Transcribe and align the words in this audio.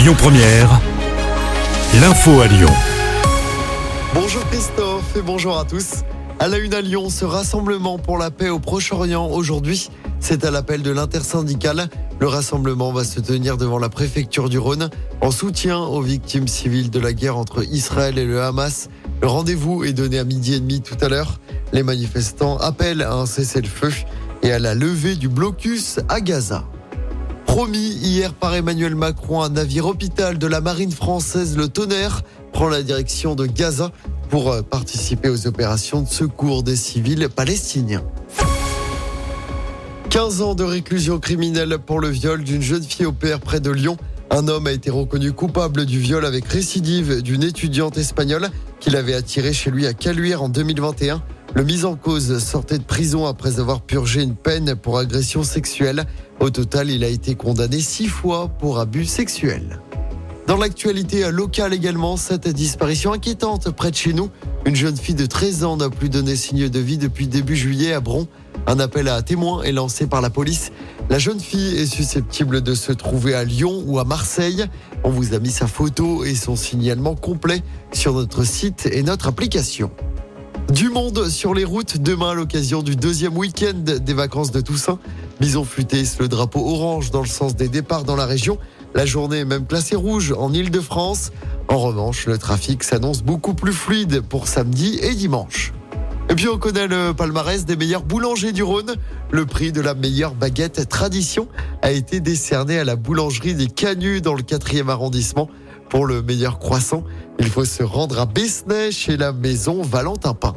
Lyon 0.00 0.14
Première, 0.16 0.80
l'info 2.00 2.40
à 2.40 2.46
Lyon. 2.46 2.70
Bonjour 4.14 4.42
Christophe 4.48 5.14
et 5.14 5.20
bonjour 5.20 5.58
à 5.58 5.66
tous. 5.66 5.96
À 6.38 6.48
la 6.48 6.56
une 6.56 6.72
à 6.72 6.80
Lyon, 6.80 7.10
ce 7.10 7.26
rassemblement 7.26 7.98
pour 7.98 8.16
la 8.16 8.30
paix 8.30 8.48
au 8.48 8.58
Proche-Orient 8.58 9.28
aujourd'hui, 9.28 9.90
c'est 10.18 10.46
à 10.46 10.50
l'appel 10.50 10.80
de 10.80 10.90
l'intersyndicale. 10.90 11.90
Le 12.18 12.28
rassemblement 12.28 12.92
va 12.92 13.04
se 13.04 13.20
tenir 13.20 13.58
devant 13.58 13.78
la 13.78 13.90
préfecture 13.90 14.48
du 14.48 14.58
Rhône 14.58 14.88
en 15.20 15.30
soutien 15.30 15.78
aux 15.78 16.00
victimes 16.00 16.48
civiles 16.48 16.88
de 16.88 16.98
la 16.98 17.12
guerre 17.12 17.36
entre 17.36 17.62
Israël 17.62 18.16
et 18.16 18.24
le 18.24 18.40
Hamas. 18.40 18.88
Le 19.20 19.28
rendez-vous 19.28 19.84
est 19.84 19.92
donné 19.92 20.18
à 20.18 20.24
midi 20.24 20.54
et 20.54 20.60
demi 20.60 20.80
tout 20.80 20.96
à 21.02 21.10
l'heure. 21.10 21.40
Les 21.74 21.82
manifestants 21.82 22.56
appellent 22.56 23.02
à 23.02 23.12
un 23.12 23.26
cessez-le-feu 23.26 23.92
et 24.42 24.50
à 24.50 24.58
la 24.58 24.74
levée 24.74 25.16
du 25.16 25.28
blocus 25.28 26.00
à 26.08 26.22
Gaza. 26.22 26.64
Promis 27.50 27.98
hier 28.00 28.32
par 28.32 28.54
Emmanuel 28.54 28.94
Macron, 28.94 29.42
un 29.42 29.48
navire 29.48 29.86
hôpital 29.86 30.38
de 30.38 30.46
la 30.46 30.60
marine 30.60 30.92
française, 30.92 31.56
le 31.56 31.66
Tonnerre, 31.66 32.22
prend 32.52 32.68
la 32.68 32.80
direction 32.80 33.34
de 33.34 33.44
Gaza 33.44 33.90
pour 34.28 34.52
euh, 34.52 34.62
participer 34.62 35.28
aux 35.28 35.48
opérations 35.48 36.00
de 36.00 36.08
secours 36.08 36.62
des 36.62 36.76
civils 36.76 37.28
palestiniens. 37.28 38.04
15 40.10 40.42
ans 40.42 40.54
de 40.54 40.62
réclusion 40.62 41.18
criminelle 41.18 41.78
pour 41.84 41.98
le 41.98 42.08
viol 42.08 42.44
d'une 42.44 42.62
jeune 42.62 42.84
fille 42.84 43.06
au 43.06 43.12
PR 43.12 43.40
près 43.40 43.58
de 43.58 43.72
Lyon. 43.72 43.96
Un 44.30 44.46
homme 44.46 44.68
a 44.68 44.72
été 44.72 44.88
reconnu 44.88 45.32
coupable 45.32 45.86
du 45.86 45.98
viol 45.98 46.24
avec 46.24 46.44
récidive 46.44 47.20
d'une 47.20 47.42
étudiante 47.42 47.98
espagnole 47.98 48.48
qu'il 48.78 48.94
avait 48.94 49.14
attirée 49.14 49.52
chez 49.52 49.72
lui 49.72 49.88
à 49.88 49.92
Caluire 49.92 50.44
en 50.44 50.48
2021. 50.48 51.20
Le 51.54 51.64
mis 51.64 51.84
en 51.84 51.96
cause 51.96 52.38
sortait 52.38 52.78
de 52.78 52.84
prison 52.84 53.26
après 53.26 53.58
avoir 53.58 53.80
purgé 53.80 54.22
une 54.22 54.36
peine 54.36 54.76
pour 54.76 54.98
agression 54.98 55.42
sexuelle. 55.42 56.04
Au 56.38 56.50
total, 56.50 56.90
il 56.90 57.02
a 57.02 57.08
été 57.08 57.34
condamné 57.34 57.80
six 57.80 58.06
fois 58.06 58.48
pour 58.48 58.78
abus 58.78 59.04
sexuels. 59.04 59.80
Dans 60.46 60.56
l'actualité 60.56 61.30
locale 61.30 61.74
également, 61.74 62.16
cette 62.16 62.48
disparition 62.48 63.12
inquiétante 63.12 63.70
près 63.70 63.90
de 63.90 63.96
chez 63.96 64.12
nous. 64.12 64.30
Une 64.64 64.76
jeune 64.76 64.96
fille 64.96 65.14
de 65.14 65.26
13 65.26 65.64
ans 65.64 65.76
n'a 65.76 65.90
plus 65.90 66.08
donné 66.08 66.36
signe 66.36 66.68
de 66.68 66.78
vie 66.78 66.98
depuis 66.98 67.26
début 67.26 67.56
juillet 67.56 67.92
à 67.92 68.00
Bron. 68.00 68.28
Un 68.66 68.78
appel 68.78 69.08
à 69.08 69.20
témoins 69.22 69.62
est 69.62 69.72
lancé 69.72 70.06
par 70.06 70.20
la 70.20 70.30
police. 70.30 70.70
La 71.08 71.18
jeune 71.18 71.40
fille 71.40 71.76
est 71.76 71.86
susceptible 71.86 72.62
de 72.62 72.74
se 72.74 72.92
trouver 72.92 73.34
à 73.34 73.42
Lyon 73.42 73.82
ou 73.86 73.98
à 73.98 74.04
Marseille. 74.04 74.66
On 75.02 75.10
vous 75.10 75.34
a 75.34 75.40
mis 75.40 75.50
sa 75.50 75.66
photo 75.66 76.24
et 76.24 76.34
son 76.36 76.54
signalement 76.54 77.16
complet 77.16 77.62
sur 77.92 78.14
notre 78.14 78.44
site 78.44 78.88
et 78.92 79.02
notre 79.02 79.26
application. 79.26 79.90
Du 80.68 80.88
monde 80.88 81.28
sur 81.28 81.54
les 81.54 81.64
routes 81.64 81.98
demain 81.98 82.30
à 82.30 82.34
l'occasion 82.34 82.82
du 82.82 82.94
deuxième 82.94 83.36
week-end 83.36 83.74
des 83.74 84.14
vacances 84.14 84.52
de 84.52 84.60
Toussaint. 84.60 84.98
Bison 85.40 85.64
futé 85.64 86.02
le 86.18 86.28
drapeau 86.28 86.60
orange 86.60 87.10
dans 87.10 87.22
le 87.22 87.28
sens 87.28 87.56
des 87.56 87.68
départs 87.68 88.04
dans 88.04 88.16
la 88.16 88.26
région. 88.26 88.58
La 88.94 89.04
journée 89.06 89.38
est 89.38 89.44
même 89.44 89.66
classée 89.66 89.96
rouge 89.96 90.32
en 90.36 90.52
Ile-de-France. 90.52 91.32
En 91.68 91.78
revanche, 91.78 92.26
le 92.26 92.38
trafic 92.38 92.84
s'annonce 92.84 93.22
beaucoup 93.22 93.54
plus 93.54 93.72
fluide 93.72 94.20
pour 94.20 94.46
samedi 94.46 94.98
et 95.02 95.14
dimanche. 95.14 95.72
Et 96.30 96.34
puis 96.36 96.46
on 96.48 96.58
connaît 96.58 96.86
le 96.86 97.12
palmarès 97.12 97.64
des 97.64 97.74
meilleurs 97.74 98.04
boulangers 98.04 98.52
du 98.52 98.62
Rhône. 98.62 98.94
Le 99.32 99.46
prix 99.46 99.72
de 99.72 99.80
la 99.80 99.94
meilleure 99.94 100.34
baguette 100.34 100.88
tradition 100.88 101.48
a 101.82 101.90
été 101.90 102.20
décerné 102.20 102.78
à 102.78 102.84
la 102.84 102.94
boulangerie 102.94 103.54
des 103.54 103.66
Canuts 103.66 104.20
dans 104.20 104.34
le 104.34 104.42
4e 104.42 104.88
arrondissement. 104.88 105.50
Pour 105.90 106.06
le 106.06 106.22
meilleur 106.22 106.60
croissant, 106.60 107.02
il 107.40 107.46
faut 107.46 107.64
se 107.64 107.82
rendre 107.82 108.20
à 108.20 108.24
Besnay 108.24 108.92
chez 108.92 109.16
la 109.16 109.32
maison 109.32 109.82
Valentin 109.82 110.34
Pain. 110.34 110.54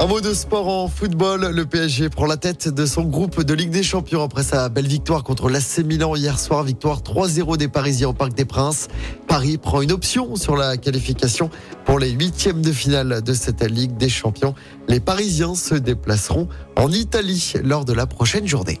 Un 0.00 0.06
mot 0.06 0.22
de 0.22 0.32
sport 0.32 0.68
en 0.68 0.88
football. 0.88 1.50
Le 1.50 1.66
PSG 1.66 2.08
prend 2.08 2.24
la 2.24 2.38
tête 2.38 2.68
de 2.68 2.86
son 2.86 3.04
groupe 3.04 3.42
de 3.42 3.52
Ligue 3.52 3.70
des 3.70 3.82
Champions 3.82 4.22
après 4.22 4.42
sa 4.42 4.70
belle 4.70 4.86
victoire 4.86 5.22
contre 5.22 5.50
l'AC 5.50 5.78
Milan 5.84 6.16
hier 6.16 6.38
soir. 6.38 6.64
Victoire 6.64 7.00
3-0 7.00 7.58
des 7.58 7.68
Parisiens 7.68 8.08
au 8.08 8.12
Parc 8.14 8.32
des 8.32 8.46
Princes. 8.46 8.88
Paris 9.26 9.58
prend 9.58 9.82
une 9.82 9.92
option 9.92 10.36
sur 10.36 10.56
la 10.56 10.78
qualification 10.78 11.50
pour 11.84 11.98
les 11.98 12.10
huitièmes 12.10 12.62
de 12.62 12.72
finale 12.72 13.22
de 13.22 13.32
cette 13.34 13.62
Ligue 13.62 13.98
des 13.98 14.08
Champions. 14.08 14.54
Les 14.88 15.00
Parisiens 15.00 15.54
se 15.54 15.74
déplaceront 15.74 16.48
en 16.76 16.90
Italie 16.90 17.54
lors 17.62 17.84
de 17.84 17.92
la 17.92 18.06
prochaine 18.06 18.46
journée. 18.46 18.80